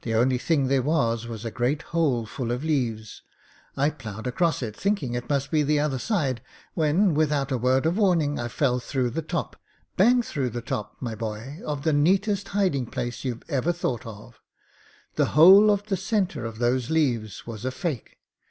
[0.00, 3.20] The only thing there was a great hole full of leaves.
[3.76, 6.40] I ploughed across it, thinking it must be the other side,
[6.72, 9.56] when, without a word of warning, I fell through the top—
[9.98, 14.40] bang through the top, my boy, of the neatest hiding place you've ever thought of.
[15.16, 18.16] The whole of the centre of those leaves was a fake.